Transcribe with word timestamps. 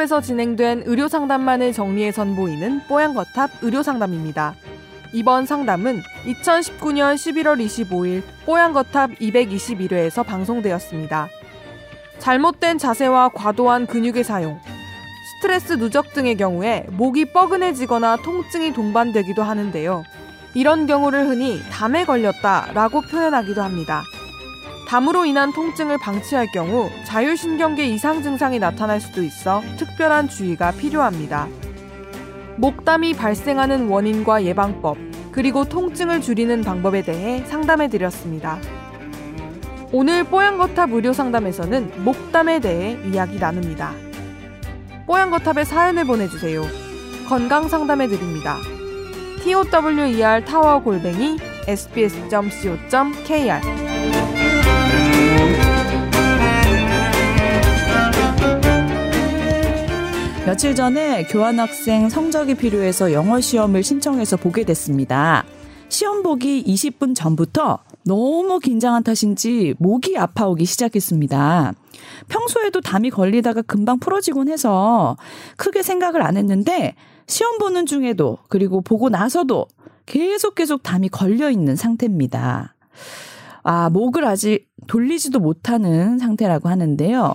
뽀얀거탑에서 0.00 0.22
진행된 0.22 0.84
의료 0.86 1.08
상담만을 1.08 1.74
정리해 1.74 2.10
선보이는 2.10 2.82
뽀얀거탑 2.88 3.50
의료 3.60 3.82
상담입니다. 3.82 4.54
이번 5.12 5.44
상담은 5.44 6.02
2019년 6.24 7.16
11월 7.16 7.62
25일 7.62 8.22
뽀얀거탑 8.46 9.10
221회에서 9.18 10.24
방송되었습니다. 10.24 11.28
잘못된 12.18 12.78
자세와 12.78 13.30
과도한 13.30 13.86
근육의 13.86 14.24
사용, 14.24 14.58
스트레스 15.34 15.74
누적 15.74 16.14
등의 16.14 16.36
경우에 16.36 16.86
목이 16.90 17.26
뻐근해지거나 17.26 18.16
통증이 18.24 18.72
동반되기도 18.72 19.42
하는데요. 19.42 20.04
이런 20.54 20.86
경우를 20.86 21.28
흔히 21.28 21.60
담에 21.70 22.04
걸렸다라고 22.04 23.02
표현하기도 23.02 23.62
합니다. 23.62 24.02
담으로 24.90 25.24
인한 25.24 25.52
통증을 25.52 25.98
방치할 25.98 26.48
경우 26.48 26.90
자율신경계 27.04 27.86
이상 27.86 28.24
증상이 28.24 28.58
나타날 28.58 29.00
수도 29.00 29.22
있어 29.22 29.62
특별한 29.76 30.28
주의가 30.28 30.72
필요합니다. 30.72 31.46
목담이 32.56 33.14
발생하는 33.14 33.86
원인과 33.86 34.42
예방법, 34.42 34.98
그리고 35.30 35.64
통증을 35.64 36.20
줄이는 36.20 36.64
방법에 36.64 37.02
대해 37.02 37.44
상담해 37.44 37.86
드렸습니다. 37.86 38.58
오늘 39.92 40.24
뽀얀거탑 40.24 40.92
의료 40.92 41.12
상담에서는 41.12 42.02
목담에 42.04 42.58
대해 42.58 42.98
이야기 43.12 43.38
나눕니다. 43.38 43.92
뽀얀거탑에 45.06 45.62
사연을 45.66 46.04
보내주세요. 46.04 46.64
건강 47.28 47.68
상담해 47.68 48.08
드립니다. 48.08 48.56
tower 49.44 50.44
타워 50.44 50.82
골뱅이 50.82 51.38
sbs.co.kr 51.68 53.60
며칠 60.50 60.74
전에 60.74 61.24
교환학생 61.24 62.08
성적이 62.08 62.54
필요해서 62.54 63.12
영어 63.12 63.40
시험을 63.40 63.84
신청해서 63.84 64.36
보게 64.36 64.64
됐습니다. 64.64 65.44
시험 65.88 66.22
보기 66.22 66.64
20분 66.64 67.14
전부터 67.14 67.78
너무 68.04 68.58
긴장한 68.58 69.04
탓인지 69.04 69.74
목이 69.78 70.18
아파오기 70.18 70.64
시작했습니다. 70.64 71.72
평소에도 72.28 72.80
담이 72.80 73.10
걸리다가 73.10 73.62
금방 73.62 73.98
풀어지곤 74.00 74.48
해서 74.48 75.16
크게 75.56 75.82
생각을 75.82 76.22
안 76.22 76.36
했는데 76.36 76.94
시험 77.26 77.58
보는 77.58 77.86
중에도 77.86 78.38
그리고 78.48 78.80
보고 78.80 79.08
나서도 79.08 79.66
계속 80.06 80.56
계속 80.56 80.82
담이 80.82 81.10
걸려 81.10 81.50
있는 81.50 81.76
상태입니다. 81.76 82.74
아, 83.62 83.90
목을 83.90 84.24
아직 84.24 84.66
돌리지도 84.86 85.38
못하는 85.40 86.18
상태라고 86.18 86.68
하는데요. 86.68 87.34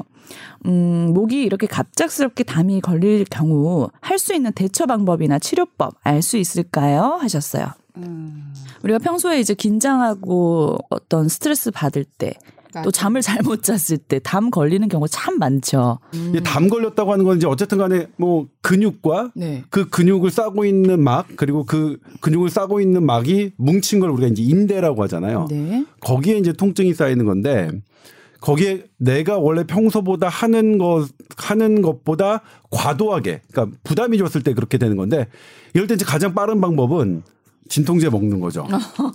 음, 0.65 1.11
목이 1.13 1.43
이렇게 1.43 1.67
갑작스럽게 1.67 2.43
담이 2.43 2.81
걸릴 2.81 3.25
경우 3.25 3.89
할 4.01 4.17
수 4.17 4.33
있는 4.33 4.51
대처 4.53 4.85
방법이나 4.88 5.38
치료법 5.39 5.95
알 6.03 6.21
수 6.21 6.38
있을까요? 6.38 7.17
하셨어요. 7.21 7.67
음. 7.97 8.53
우리가 8.83 8.99
평소에 8.99 9.39
이제 9.39 9.53
긴장하고 9.53 10.77
어떤 10.89 11.29
스트레스 11.29 11.71
받을 11.71 12.03
때 12.03 12.33
또 12.84 12.92
잠을 12.92 13.22
잘 13.22 13.42
못 13.44 13.64
잤을 13.64 13.98
때 14.00 14.20
담 14.20 14.50
걸리는 14.50 14.88
경우 14.90 15.08
참 15.08 15.38
많죠. 15.38 16.00
음. 16.14 16.34
담 16.44 16.68
걸렸다고 16.68 17.12
하는 17.14 17.26
건 17.26 17.38
이제 17.38 17.48
어쨌든 17.48 17.78
간에 17.78 18.08
뭐 18.18 18.48
근육과 18.62 19.31
네. 19.36 19.64
그 19.70 19.88
근육을 19.90 20.31
싸고 20.31 20.66
있는 20.66 21.03
막 21.03 21.28
그리고 21.36 21.64
그 21.66 21.98
근육을 22.22 22.50
싸고 22.50 22.81
있는 22.81 23.06
막이 23.06 23.52
뭉친 23.58 24.00
걸 24.00 24.09
우리가 24.09 24.28
이제 24.28 24.41
인대라고 24.44 25.03
하잖아요. 25.03 25.47
네. 25.50 25.85
거기에 26.02 26.38
이제 26.38 26.53
통증이 26.53 26.94
쌓이는 26.94 27.25
건데 27.25 27.69
거기에 28.41 28.84
내가 28.97 29.38
원래 29.40 29.64
평소보다 29.64 30.28
하는 30.28 30.78
것 30.78 31.08
하는 31.38 31.81
것보다 31.81 32.41
과도하게 32.69 33.41
그러니까 33.52 33.78
부담이 33.84 34.18
줬을 34.18 34.44
때 34.44 34.53
그렇게 34.53 34.78
되는 34.78 34.97
건데 34.97 35.28
이럴 35.74 35.88
때 35.88 35.96
이제 35.96 36.06
가장 36.06 36.34
빠른 36.35 36.62
방법은 36.62 37.24
진통제 37.68 38.09
먹는 38.09 38.40
거죠. 38.40 38.68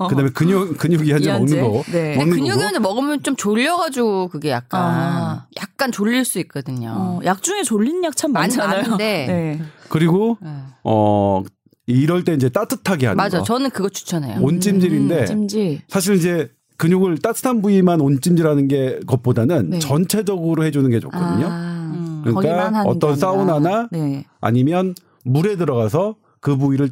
그다음에 0.08 0.30
근육 0.30 0.76
근육 0.76 1.06
이완제 1.06 1.32
먹는 1.32 1.60
거. 1.60 1.82
네. 1.92 2.16
근육 2.16 2.46
이완제 2.46 2.78
먹으면 2.78 3.22
좀 3.22 3.36
졸려가지고 3.36 4.28
그게 4.28 4.50
약간 4.50 4.80
아. 4.82 5.46
약간 5.60 5.92
졸릴 5.92 6.24
수 6.24 6.38
있거든요. 6.40 6.92
어, 6.96 7.20
약 7.24 7.42
중에 7.42 7.62
졸린 7.62 8.02
약 8.04 8.16
참 8.16 8.32
많잖아요. 8.32 8.96
네. 8.96 9.60
그리고 9.88 10.36
네. 10.42 10.50
어 10.84 11.42
이럴 11.86 12.24
때 12.24 12.34
이제 12.34 12.48
따뜻하게 12.48 13.06
하는 13.06 13.16
맞아. 13.16 13.38
거. 13.38 13.44
저는 13.44 13.70
그거 13.70 13.88
추천해요. 13.88 14.40
온찜질인데 14.42 15.20
음, 15.20 15.26
찜질. 15.26 15.80
사실 15.88 16.16
이제 16.16 16.50
근육을 16.76 17.18
따뜻한 17.18 17.62
부위만 17.62 18.00
온찜질하는 18.00 18.68
게 18.68 19.00
것보다는 19.06 19.70
네. 19.70 19.78
전체적으로 19.78 20.64
해주는 20.64 20.88
게 20.90 20.98
좋거든요. 20.98 21.46
아, 21.48 21.92
음. 21.94 22.22
그러니까 22.24 22.82
어떤 22.86 23.16
사우나나 23.16 23.88
네. 23.92 24.24
아니면 24.40 24.94
물에 25.24 25.56
들어가서 25.56 26.16
그 26.40 26.56
부위를 26.56 26.90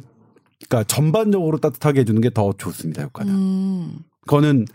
그러니까 0.67 0.83
전반적으로 0.87 1.57
따뜻하게 1.59 2.01
해주는 2.01 2.19
게 2.21 2.29
더 2.29 2.53
좋습니다 2.57 3.03
효과는. 3.03 3.33
음. 3.33 3.99
그거는 4.21 4.65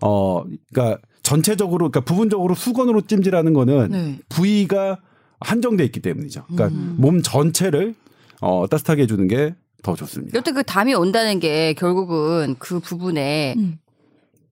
어 0.00 0.42
그러니까 0.72 1.00
전체적으로 1.22 1.90
그러니까 1.90 2.00
부분적으로 2.00 2.54
수건으로 2.54 3.02
찜질하는 3.02 3.52
거는 3.52 3.88
네. 3.90 4.18
부위가 4.28 4.98
한정돼 5.40 5.84
있기 5.86 6.00
때문이죠. 6.00 6.44
그러니까 6.48 6.68
음. 6.76 6.96
몸 6.98 7.22
전체를 7.22 7.94
어 8.40 8.66
따뜻하게 8.68 9.02
해주는 9.02 9.28
게 9.28 9.54
더 9.82 9.94
좋습니다. 9.94 10.36
여튼 10.36 10.54
그 10.54 10.64
담이 10.64 10.94
온다는 10.94 11.38
게 11.38 11.72
결국은 11.74 12.56
그 12.58 12.80
부분에 12.80 13.54
음. 13.56 13.78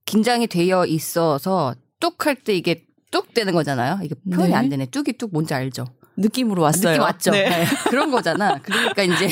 긴장이 0.05 0.47
되어 0.47 0.87
있어서 0.87 1.75
뚝 1.99 2.27
할 2.27 2.37
때 2.37 2.55
이게 2.55 2.85
뚝 3.11 3.35
되는 3.35 3.53
거잖아요. 3.53 3.99
이게 4.05 4.15
표현이 4.31 4.51
네. 4.51 4.55
안 4.55 4.69
되네. 4.69 4.87
뚝이 4.87 5.15
뚝 5.19 5.31
뭔지 5.33 5.53
알죠? 5.55 5.87
느낌으로 6.17 6.63
왔어요. 6.63 6.93
느낌 6.93 7.03
왔죠. 7.03 7.31
네. 7.33 7.49
네. 7.49 7.65
그런 7.91 8.11
거잖아. 8.11 8.59
그러니까 8.63 9.03
이제 9.03 9.29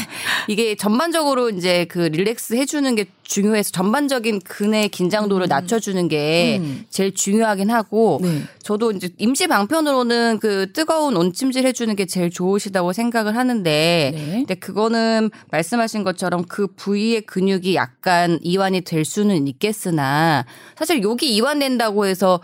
이게 0.48 0.75
전반적으로 0.75 1.50
이제 1.50 1.84
그 1.87 1.98
릴렉스 1.98 2.54
해주는 2.54 2.94
게 2.94 3.06
중요해서 3.22 3.70
전반적인 3.70 4.41
근의 4.41 4.88
긴장도를 4.88 5.47
음. 5.47 5.48
낮춰주는 5.48 6.09
게 6.09 6.59
음. 6.60 6.84
제일 6.91 7.15
중요하긴 7.15 7.71
하고 7.71 8.19
네. 8.22 8.42
저도 8.62 8.92
이제 8.92 9.10
임시 9.19 9.47
방편으로는 9.47 10.38
그 10.41 10.72
뜨거운 10.72 11.16
온찜질 11.16 11.65
해주는 11.66 11.94
게 11.97 12.04
제일 12.06 12.31
좋으시다고 12.31 12.92
생각을 12.92 13.37
하는데 13.37 14.12
네. 14.15 14.32
근데 14.32 14.54
그거는 14.54 15.31
말씀하신 15.50 16.03
것처럼 16.03 16.44
그 16.44 16.66
부위의 16.66 17.22
근육이 17.22 17.75
약간 17.75 18.38
이완이 18.42 18.82
될 18.82 19.04
수는 19.04 19.47
있겠으나 19.47 20.44
사실 20.76 21.03
여기 21.03 21.34
이완된다고 21.34 22.06
해서 22.06 22.41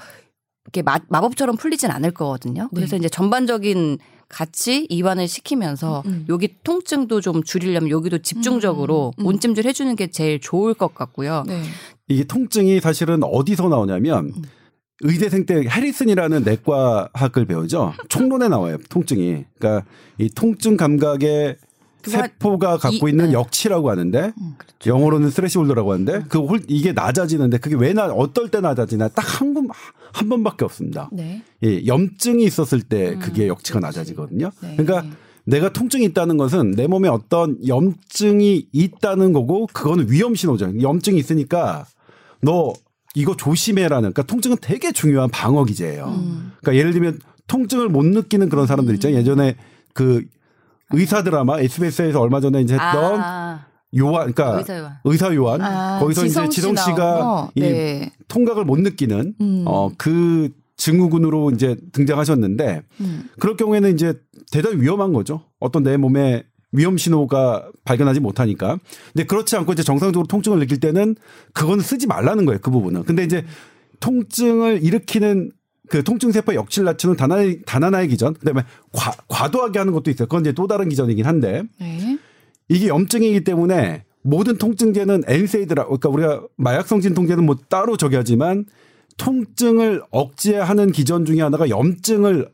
이렇게 0.65 0.83
마, 0.83 0.99
마법처럼 1.09 1.57
풀리진 1.57 1.91
않을 1.91 2.13
거거든요. 2.13 2.69
그래서 2.75 2.93
네. 2.93 2.99
이제 2.99 3.09
전반적인 3.09 3.99
같이 4.29 4.87
이완을 4.91 5.27
시키면서 5.27 6.03
음. 6.07 6.11
음. 6.11 6.27
여기 6.29 6.57
통증도 6.63 7.21
좀 7.21 7.43
줄이려면 7.43 7.91
여기도 7.91 8.19
집중적으로 8.19 9.13
음. 9.19 9.23
음. 9.23 9.27
온찜질 9.27 9.67
해주는 9.67 9.95
게 9.97 10.11
제일 10.11 10.41
좋을 10.41 10.75
것 10.75 10.95
같고요. 10.95 11.45
네. 11.47 11.63
이게 12.09 12.25
통증이 12.25 12.81
사실은 12.81 13.23
어디서 13.23 13.69
나오냐면 13.69 14.33
음. 14.37 14.43
의대생 15.01 15.47
때 15.47 15.65
해리슨이라는 15.69 16.43
내과학을 16.43 17.47
배우죠. 17.47 17.95
총론에 18.09 18.49
나와요. 18.49 18.79
통증이. 18.89 19.45
그러니까 19.59 19.89
이 20.19 20.29
통증 20.29 20.77
감각의 20.77 21.57
세포가 22.09 22.79
갖고 22.79 23.09
이, 23.09 23.11
있는 23.13 23.27
네. 23.27 23.33
역치라고 23.33 23.91
하는데 23.91 24.33
음, 24.41 24.55
그렇죠. 24.59 24.91
영어로는 24.91 25.31
스트레시홀더라고 25.31 25.93
하는데 25.93 26.15
음. 26.15 26.25
그 26.29 26.39
홀, 26.41 26.61
이게 26.69 26.93
낮아지는데 26.93 27.59
그게 27.59 27.77
왜 27.77 27.93
나 27.93 28.07
어떨 28.07 28.49
때 28.51 28.61
낮아지나 28.61 29.09
딱한 29.09 29.55
한 30.13 30.29
번밖에 30.29 30.65
없습니다. 30.65 31.09
네. 31.13 31.43
예, 31.65 31.87
염증이 31.87 32.45
있었을 32.45 32.83
때 32.83 33.11
음, 33.15 33.19
그게 33.19 33.49
역치가 33.49 33.79
그렇지. 33.81 33.99
낮아지거든요. 33.99 34.51
네. 34.63 34.77
그러니까 34.77 35.15
내가 35.45 35.73
통증이 35.73 36.05
있다는 36.07 36.37
것은 36.37 36.73
내 36.73 36.87
몸에 36.87 37.09
어떤 37.09 37.57
염증이 37.67 38.69
있다는 38.73 39.33
거고 39.33 39.67
그거는 39.73 40.11
위험 40.11 40.35
신호죠. 40.35 40.81
염증이 40.83 41.19
있으니까 41.19 41.87
너 42.43 42.73
이거 43.15 43.35
조심해라는 43.35 44.13
그러니까 44.13 44.23
통증은 44.25 44.59
되게 44.61 44.93
중요한 44.93 45.31
방어 45.31 45.65
기제예요. 45.65 46.05
음. 46.07 46.53
그러니까 46.61 46.79
예를 46.79 46.93
들면 46.93 47.19
통증을 47.47 47.89
못 47.89 48.05
느끼는 48.05 48.51
그런 48.51 48.67
사람들 48.67 48.95
있잖아요. 48.95 49.19
예전에 49.19 49.57
그 49.95 50.23
의사 50.93 51.23
드라마 51.23 51.61
SBS에서 51.61 52.21
얼마 52.21 52.41
전에 52.41 52.61
이제 52.61 52.75
했던 52.75 53.21
아. 53.21 53.67
요한, 53.97 54.33
그러니까 54.33 54.59
의사, 54.59 55.01
의사 55.05 55.35
요한 55.35 55.63
아, 55.63 55.99
거기서 55.99 56.27
이제 56.27 56.49
지성 56.49 56.77
씨가 56.77 57.51
이 57.55 57.61
네. 57.61 58.13
통각을 58.29 58.65
못 58.65 58.79
느끼는 58.81 59.35
음. 59.41 59.63
어그 59.67 60.51
증후군으로 60.77 61.51
이제 61.51 61.77
등장하셨는데 61.93 62.83
음. 63.01 63.29
그럴 63.39 63.57
경우에는 63.57 63.93
이제 63.93 64.15
대단히 64.53 64.81
위험한 64.81 65.13
거죠. 65.13 65.43
어떤 65.59 65.83
내 65.83 65.97
몸에 65.97 66.45
위험 66.73 66.99
신호가 66.99 67.71
발견하지 67.85 68.21
못하니까. 68.21 68.79
근데 69.13 69.27
그렇지 69.27 69.57
않고 69.57 69.73
이제 69.73 69.83
정상적으로 69.83 70.27
통증을 70.27 70.59
느낄 70.59 70.81
때는 70.81 71.17
그거는 71.55 71.83
쓰지 71.83 72.07
말라는 72.07 72.45
거예요. 72.45 72.61
그 72.61 72.71
부분은. 72.71 73.05
근데 73.05 73.25
이제 73.25 73.45
통증을 74.01 74.83
일으키는 74.83 75.51
그 75.89 76.05
통증 76.05 76.33
세포 76.33 76.55
역치를 76.55 76.85
낮추는 76.87 77.17
단 77.17 77.33
하나의 77.33 77.61
단 77.65 77.83
하나의 77.83 78.09
기전. 78.09 78.35
그 78.35 78.45
다음에 78.45 78.63
과, 78.93 79.13
과도하게 79.29 79.79
하는 79.79 79.93
것도 79.93 80.11
있어요. 80.11 80.27
그건 80.29 80.43
이제 80.43 80.53
또 80.53 80.67
다른 80.67 80.89
기전이긴 80.89 81.27
한데. 81.27 81.63
네. 81.81 82.19
이게 82.69 82.89
염증이기 82.89 83.45
때문에 83.45 84.05
모든 84.23 84.59
통증제는 84.59 85.25
엔세이드라 85.27 85.85
그러니까 85.85 86.09
우리가 86.11 86.43
마약성 86.57 87.01
진통제는 87.01 87.45
뭐 87.47 87.57
따로 87.69 87.97
저기 87.97 88.17
하지만 88.17 88.67
통증을 89.17 90.03
억제하는 90.11 90.93
기전 90.93 91.25
중에 91.25 91.41
하나가 91.41 91.69
염증을 91.69 92.49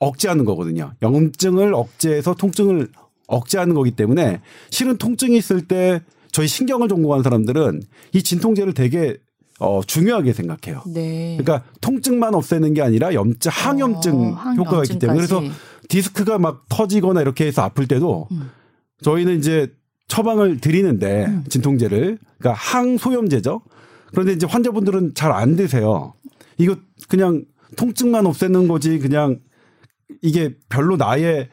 억제하는 0.00 0.44
거거든요. 0.44 0.92
염증을 1.02 1.74
억제해서 1.74 2.34
통증을 2.34 2.88
억제하는 3.26 3.74
거기 3.74 3.92
때문에 3.92 4.40
실은 4.70 4.96
통증이 4.96 5.36
있을 5.36 5.68
때 5.68 6.00
저희 6.32 6.48
신경을 6.48 6.88
전공하는 6.88 7.22
사람들은 7.22 7.82
이 8.12 8.22
진통제를 8.22 8.74
되게 8.74 9.16
어, 9.60 9.82
중요하게 9.86 10.32
생각해요. 10.32 10.82
네. 10.86 11.36
그러니까 11.38 11.68
통증만 11.80 12.34
없애는 12.34 12.74
게 12.74 12.82
아니라 12.82 13.14
염증, 13.14 13.50
항염증 13.52 14.14
어, 14.32 14.36
효과가 14.56 14.82
있기 14.84 14.98
때문에 14.98 15.16
그래서 15.18 15.42
디스크가 15.88 16.38
막 16.38 16.64
터지거나 16.68 17.20
이렇게 17.20 17.46
해서 17.46 17.62
아플 17.62 17.86
때도 17.86 18.28
음. 18.32 18.50
저희는 19.02 19.38
이제 19.38 19.72
처방을 20.08 20.60
드리는데 20.60 21.26
음. 21.26 21.44
진통제를 21.48 22.18
그러니까 22.38 22.52
항소염제죠. 22.54 23.60
그런데 24.10 24.32
이제 24.32 24.46
환자분들은 24.46 25.14
잘 25.14 25.30
안 25.30 25.56
드세요. 25.56 26.14
이거 26.58 26.76
그냥 27.08 27.44
통증만 27.76 28.26
없애는 28.26 28.66
거지 28.66 28.98
그냥 28.98 29.38
이게 30.22 30.54
별로 30.68 30.96
나의 30.96 31.48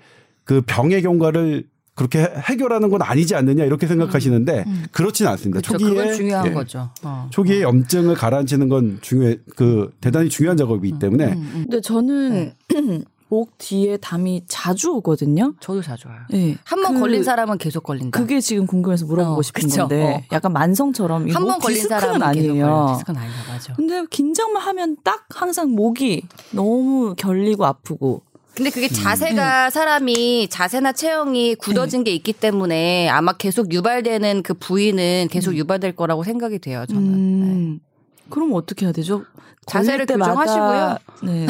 그 0.45 0.62
병의 0.65 1.01
경과를 1.03 1.68
그렇게 1.97 2.19
해결하는 2.21 2.89
건 2.89 3.01
아니지 3.01 3.35
않느냐 3.35 3.65
이렇게 3.65 3.88
생각하시는데 3.88 4.63
음, 4.67 4.71
음. 4.71 4.85
그렇지는 4.91 5.31
않습니다. 5.31 5.61
그렇죠. 5.61 5.83
초기에 5.83 6.13
중요한 6.13 6.45
예, 6.47 6.51
거죠. 6.51 6.89
어. 7.03 7.27
초기에 7.31 7.63
어. 7.63 7.67
염증을 7.69 8.15
가라앉히는 8.15 8.69
건 8.69 8.99
중요해 9.01 9.38
그 9.55 9.91
대단히 9.99 10.29
중요한 10.29 10.55
작업이기 10.57 10.94
음, 10.95 10.99
때문에. 10.99 11.25
음, 11.25 11.31
음, 11.33 11.65
근데 11.67 11.81
저는 11.81 12.53
네. 12.69 13.01
목 13.29 13.57
뒤에 13.57 13.97
담이 13.97 14.44
자주 14.47 14.89
오거든요. 14.94 15.53
저도 15.59 15.81
자주 15.81 16.07
와요. 16.07 16.19
네. 16.29 16.55
한번 16.63 16.94
그, 16.94 17.01
걸린 17.01 17.23
사람은 17.25 17.57
계속 17.57 17.83
걸린다. 17.83 18.17
그게 18.17 18.39
지금 18.39 18.65
궁금해서 18.65 19.05
물어보고 19.05 19.39
어, 19.39 19.41
싶은 19.41 19.63
그쵸? 19.63 19.81
건데 19.81 20.23
어. 20.23 20.23
약간 20.31 20.53
만성처럼 20.53 21.29
한 21.31 21.43
번 21.43 21.59
걸린 21.59 21.85
사람은 21.89 22.21
아니에요. 22.23 22.85
디스크는 22.93 23.19
아니야, 23.19 23.33
맞아. 23.50 23.73
근데 23.73 24.05
긴장만 24.09 24.61
하면 24.63 24.95
딱 25.03 25.25
항상 25.29 25.71
목이 25.71 26.23
너무 26.51 27.15
결리고 27.17 27.65
아프고 27.65 28.21
근데 28.57 28.71
그게 28.71 28.88
자세가 28.88 29.65
음. 29.65 29.69
사람이 29.69 30.48
자세나 30.50 30.94
체형이 30.94 31.56
굳어진 31.56 32.04
네. 32.04 32.09
게 32.09 32.15
있기 32.15 32.33
때문에 32.33 33.07
아마 33.07 33.33
계속 33.33 33.71
유발되는 33.71 34.42
그 34.42 34.56
부위는 34.56 35.27
계속 35.30 35.51
음. 35.51 35.57
유발될 35.57 35.95
거라고 35.95 36.24
생각이 36.24 36.57
돼요. 36.57 36.83
저는. 36.89 37.04
음. 37.04 37.80
네. 37.80 38.30
그럼 38.31 38.54
어떻게 38.54 38.88
해야 38.88 38.92
되죠? 38.92 39.25
자세를 39.68 40.07
교정하시고요. 40.07 40.98
네. 41.24 41.45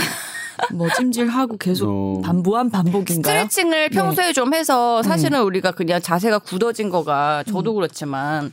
뭐 0.73 0.89
찜질하고 0.97 1.57
계속 1.57 1.87
어. 1.89 2.21
반무한 2.25 2.69
반복인가요? 2.69 3.45
스트레칭을 3.45 3.89
평소에 3.89 4.25
네. 4.25 4.33
좀 4.33 4.53
해서 4.53 5.01
사실은 5.01 5.37
네. 5.37 5.43
우리가 5.45 5.71
그냥 5.71 6.01
자세가 6.01 6.39
굳어진 6.39 6.89
거가 6.89 7.45
저도 7.47 7.71
음. 7.71 7.75
그렇지만 7.75 8.51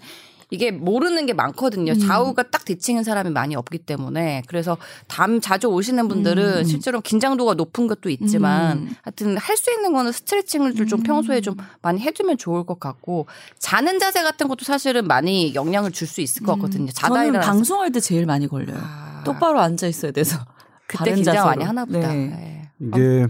이게 0.50 0.70
모르는 0.70 1.26
게 1.26 1.32
많거든요. 1.32 1.92
음. 1.92 1.98
좌우가 1.98 2.44
딱 2.44 2.64
대칭인 2.64 3.02
사람이 3.04 3.30
많이 3.30 3.54
없기 3.56 3.78
때문에 3.78 4.42
그래서 4.46 4.76
담 5.08 5.40
자주 5.40 5.68
오시는 5.68 6.08
분들은 6.08 6.58
음. 6.58 6.64
실제로 6.64 7.00
긴장도가 7.00 7.54
높은 7.54 7.86
것도 7.86 8.10
있지만 8.10 8.78
음. 8.78 8.94
하여튼 9.02 9.36
할 9.38 9.54
수 9.56 9.70
있는 9.72 9.92
거는 9.92 10.12
스트레칭을 10.12 10.74
좀 10.74 11.00
음. 11.00 11.02
평소에 11.04 11.40
좀 11.40 11.54
많이 11.80 12.00
해두면 12.00 12.38
좋을 12.38 12.64
것 12.64 12.78
같고 12.80 13.26
자는 13.58 13.98
자세 13.98 14.22
같은 14.22 14.48
것도 14.48 14.64
사실은 14.64 15.06
많이 15.06 15.54
영향을 15.54 15.90
줄 15.92 16.06
수 16.08 16.20
있을 16.20 16.44
것 16.44 16.52
음. 16.54 16.56
같거든요. 16.62 16.90
자다 16.92 17.24
저는 17.24 17.40
방송할 17.40 17.90
때 17.92 18.00
제일 18.00 18.26
많이 18.26 18.46
걸려요. 18.46 18.78
아. 18.80 19.22
똑바로 19.24 19.60
앉아 19.60 19.86
있어야 19.86 20.10
돼서 20.12 20.38
그때 20.86 21.14
긴장 21.14 21.34
자세로. 21.34 21.46
많이 21.46 21.64
하나 21.64 21.84
보다. 21.86 22.12
네. 22.12 22.26
네. 22.26 22.88
이게 22.88 23.26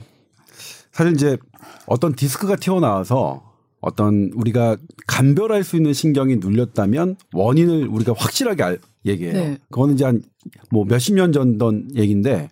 사실 0.93 1.13
이제 1.13 1.37
어떤 1.87 2.15
디스크가 2.15 2.57
튀어나와서 2.57 3.54
어떤 3.85 4.31
우리가 4.35 4.77
감별할 5.07 5.65
수 5.65 5.77
있는 5.77 5.93
신경이 5.93 6.37
눌렸다면 6.37 7.17
원인을 7.33 7.89
우리가 7.89 8.15
확실하게 8.17 8.63
알, 8.63 8.79
얘기해요. 9.07 9.35
네. 9.35 9.59
그거는 9.71 9.95
이제 9.95 10.05
한 10.05 10.23
뭐 10.71 10.85
몇십 10.85 11.15
년 11.15 11.33
전던 11.33 11.89
얘기인데 11.95 12.51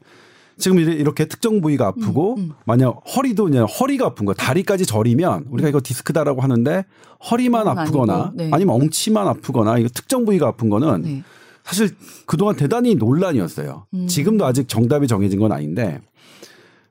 지금 0.59 0.79
이렇게 0.79 1.25
특정 1.25 1.61
부위가 1.61 1.89
아프고 1.89 2.37
음, 2.37 2.41
음. 2.41 2.53
만약 2.65 3.01
허리도 3.17 3.45
그냥 3.45 3.65
허리가 3.65 4.07
아픈 4.07 4.27
거 4.27 4.35
다리까지 4.35 4.87
저리면 4.87 5.47
우리가 5.51 5.69
이거 5.69 5.81
디스크다라고 5.83 6.41
하는데 6.41 6.85
허리만 7.31 7.67
아프거나 7.67 8.33
네. 8.35 8.51
아니면 8.53 8.77
엉치만 8.77 9.27
아프거나 9.29 9.79
이거 9.79 9.89
특정 9.89 10.25
부위가 10.25 10.49
아픈 10.49 10.69
거는 10.69 11.03
네. 11.03 11.23
사실 11.65 11.91
그동안 12.27 12.57
대단히 12.57 12.95
논란이었어요. 12.95 13.87
음. 13.95 14.07
지금도 14.07 14.45
아직 14.45 14.69
정답이 14.69 15.07
정해진 15.07 15.39
건 15.39 15.53
아닌데 15.53 16.01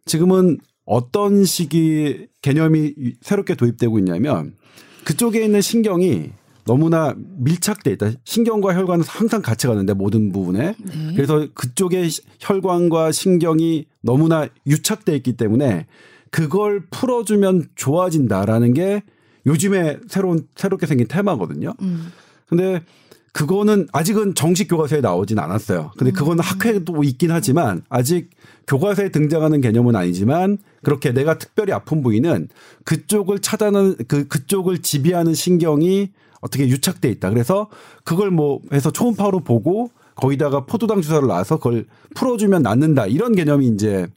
지금은 0.05 0.57
어떤 0.85 1.45
시기 1.45 2.27
개념이 2.41 2.93
새롭게 3.21 3.55
도입되고 3.55 3.99
있냐면 3.99 4.55
그쪽에 5.03 5.43
있는 5.43 5.61
신경이 5.61 6.31
너무나 6.65 7.15
밀착돼 7.17 7.91
있다. 7.93 8.11
신경과 8.23 8.75
혈관은 8.75 9.03
항상 9.07 9.41
같이 9.41 9.67
가는데 9.67 9.93
모든 9.93 10.31
부분에. 10.31 10.75
네. 10.77 11.13
그래서 11.15 11.47
그쪽에 11.53 12.07
혈관과 12.39 13.11
신경이 13.11 13.85
너무나 14.01 14.47
유착돼 14.67 15.15
있기 15.17 15.33
때문에 15.37 15.87
그걸 16.29 16.85
풀어주면 16.91 17.69
좋아진다라는 17.75 18.73
게 18.73 19.03
요즘에 19.45 19.99
새로운 20.07 20.47
새롭게 20.55 20.85
생긴 20.85 21.07
테마거든요. 21.07 21.73
음. 21.81 22.11
근데 22.45 22.83
그거는 23.33 23.87
아직은 23.93 24.35
정식 24.35 24.67
교과서에 24.67 24.99
나오진 25.01 25.39
않았어요. 25.39 25.91
근데 25.97 26.11
그거는 26.11 26.39
음. 26.39 26.45
학회도 26.45 27.03
있긴 27.03 27.31
하지만 27.31 27.83
아직 27.89 28.29
교과서에 28.67 29.09
등장하는 29.09 29.61
개념은 29.61 29.95
아니지만 29.95 30.57
그렇게 30.83 31.11
내가 31.13 31.37
특별히 31.37 31.71
아픈 31.71 32.03
부위는 32.03 32.49
그쪽을 32.83 33.39
차단하는 33.39 33.95
그 34.07 34.27
그쪽을 34.27 34.79
지배하는 34.79 35.33
신경이 35.33 36.11
어떻게 36.41 36.67
유착돼 36.67 37.09
있다. 37.09 37.29
그래서 37.29 37.69
그걸 38.03 38.31
뭐 38.31 38.59
해서 38.73 38.91
초음파로 38.91 39.41
보고 39.41 39.91
거기다가 40.15 40.65
포도당 40.65 41.01
주사를 41.01 41.25
놔서 41.25 41.57
그걸 41.57 41.85
풀어주면 42.15 42.63
낫는다. 42.63 43.07
이런 43.07 43.33
개념이 43.33 43.67
이제 43.67 44.07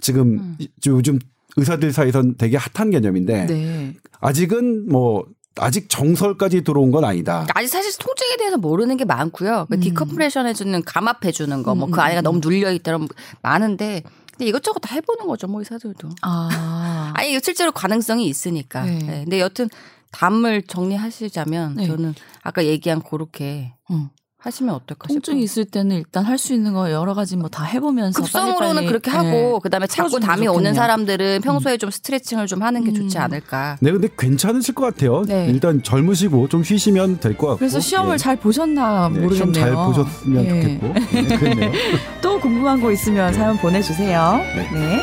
지금 0.00 0.38
음. 0.38 0.58
요즘 0.86 1.18
의사들 1.56 1.92
사이에선 1.92 2.34
되게 2.36 2.56
핫한 2.56 2.90
개념인데 2.90 3.46
네. 3.46 3.94
아직은 4.20 4.88
뭐 4.88 5.24
아직 5.56 5.88
정설까지 5.88 6.62
들어온 6.62 6.90
건 6.90 7.04
아니다. 7.04 7.46
아직 7.54 7.68
사실 7.68 7.96
통증에 7.98 8.36
대해서 8.38 8.56
모르는 8.56 8.96
게 8.96 9.04
많고요. 9.04 9.66
그 9.70 9.76
음. 9.76 9.80
디컴프레션 9.80 10.46
해주는 10.46 10.82
감압 10.84 11.24
해주는 11.24 11.62
거, 11.62 11.74
뭐그 11.74 12.00
안에가 12.00 12.22
너무 12.22 12.40
눌려 12.42 12.72
있다면 12.72 13.08
많은데 13.42 14.02
근데 14.32 14.46
이것저것 14.46 14.80
다 14.80 14.94
해보는 14.96 15.26
거죠, 15.26 15.46
뭐 15.46 15.60
의사들도. 15.60 16.10
아. 16.22 17.12
아니 17.14 17.38
실제로 17.40 17.70
가능성이 17.70 18.26
있으니까. 18.26 18.84
네. 18.84 18.98
네. 18.98 19.06
근데 19.22 19.40
여튼 19.40 19.68
담을 20.10 20.62
정리하시자면 20.62 21.74
네. 21.76 21.86
저는 21.86 22.14
아까 22.42 22.64
얘기한 22.64 23.00
그렇게 23.02 23.74
음. 23.90 24.08
하시면 24.44 24.74
어떨까 24.74 25.08
싶어요. 25.08 25.20
통증이 25.20 25.42
있을 25.42 25.64
때는 25.64 25.96
일단 25.96 26.24
할 26.24 26.36
수 26.38 26.52
있는 26.52 26.74
거 26.74 26.90
여러 26.92 27.14
가지 27.14 27.36
뭐 27.36 27.48
다 27.48 27.64
해보면서 27.64 28.20
급성으로는 28.20 28.58
빨리 28.58 28.74
빨리 28.74 28.86
그렇게 28.88 29.10
하고 29.10 29.30
네. 29.30 29.58
그다음에 29.62 29.86
자꾸 29.86 30.20
담이 30.20 30.44
좋겠네요. 30.44 30.52
오는 30.52 30.74
사람들은 30.74 31.40
평소에 31.42 31.72
음. 31.74 31.78
좀 31.78 31.90
스트레칭을 31.90 32.46
좀 32.46 32.62
하는 32.62 32.84
게 32.84 32.90
음. 32.90 32.94
좋지 32.94 33.16
않을까. 33.18 33.78
네, 33.80 33.90
근데 33.92 34.08
괜찮으실 34.18 34.74
것 34.74 34.84
같아요. 34.84 35.22
네. 35.26 35.46
일단 35.48 35.82
젊으시고 35.82 36.48
좀 36.48 36.62
쉬시면 36.62 37.20
될 37.20 37.36
것 37.38 37.46
같고. 37.46 37.58
그래서 37.58 37.80
시험을 37.80 38.12
네. 38.12 38.16
잘 38.18 38.36
보셨나 38.36 39.08
네, 39.12 39.20
모르겠네요. 39.20 39.34
시험 39.34 39.52
잘 39.52 39.72
보셨으면 39.72 40.42
네. 40.44 40.78
좋겠고. 40.80 40.94
네, 41.54 41.72
또 42.20 42.38
궁금한 42.40 42.80
거 42.80 42.92
있으면 42.92 43.32
사연 43.32 43.56
보내주세요. 43.56 44.40
네. 44.72 45.00